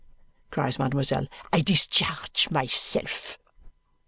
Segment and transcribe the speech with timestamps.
[0.49, 1.27] cries mademoiselle.
[1.53, 3.37] "I discharge myself."